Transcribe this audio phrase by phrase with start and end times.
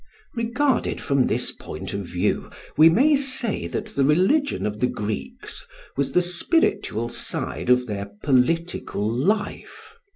[0.33, 5.63] Regarded from this point of view, we may say that the religion of the Greeks
[5.95, 9.93] was the spiritual side of their political life.